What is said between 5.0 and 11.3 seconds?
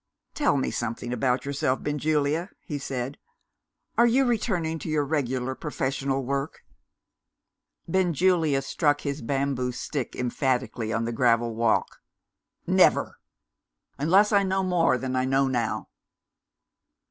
regular professional work?" Benjulia struck his bamboo stick emphatically on the